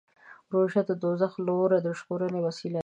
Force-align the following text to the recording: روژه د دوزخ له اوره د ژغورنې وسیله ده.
روژه 0.53 0.81
د 0.89 0.91
دوزخ 1.03 1.33
له 1.45 1.51
اوره 1.59 1.77
د 1.85 1.87
ژغورنې 1.97 2.39
وسیله 2.47 2.73
ده. 2.79 2.79